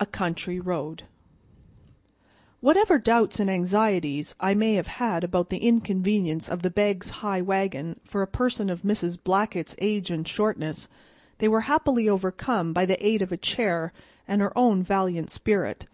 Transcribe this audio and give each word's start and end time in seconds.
A 0.00 0.06
Country 0.06 0.58
Road 0.58 1.02
WHATEVER 2.60 2.98
DOUBTS 2.98 3.40
and 3.40 3.50
anxieties 3.50 4.34
I 4.40 4.54
may 4.54 4.72
have 4.72 4.86
had 4.86 5.22
about 5.22 5.50
the 5.50 5.58
inconvenience 5.58 6.48
of 6.48 6.62
the 6.62 6.70
Begg's 6.70 7.10
high 7.20 7.42
wagon 7.42 8.00
for 8.02 8.22
a 8.22 8.26
person 8.26 8.70
of 8.70 8.80
Mrs. 8.80 9.22
Blackett's 9.22 9.74
age 9.76 10.10
and 10.10 10.26
shortness, 10.26 10.88
they 11.40 11.48
were 11.48 11.60
happily 11.68 12.08
overcome 12.08 12.72
by 12.72 12.86
the 12.86 13.06
aid 13.06 13.20
of 13.20 13.32
a 13.32 13.36
chair 13.36 13.92
and 14.26 14.40
her 14.40 14.56
own 14.56 14.82
valiant 14.82 15.30
spirit. 15.30 15.84